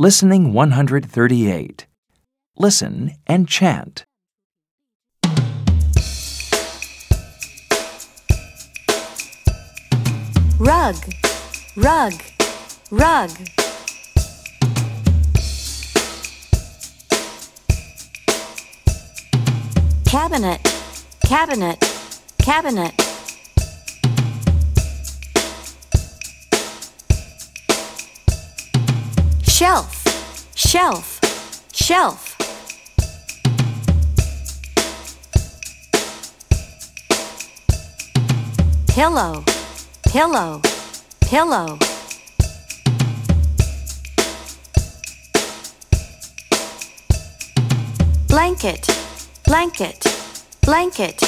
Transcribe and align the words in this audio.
Listening 0.00 0.52
138. 0.52 1.86
Listen 2.56 3.16
and 3.26 3.48
chant. 3.48 4.04
rug, 10.60 10.94
rug, 11.76 12.12
rug. 12.92 13.30
Cabinet, 20.06 20.60
cabinet, 21.26 21.78
cabinet. 22.38 23.07
Shelf, 29.58 30.54
shelf, 30.54 31.20
shelf. 31.72 32.36
Pillow, 38.86 39.42
pillow, 40.12 40.62
pillow. 41.22 41.76
Blanket, 48.28 48.86
blanket, 49.44 50.06
blanket. 50.62 51.27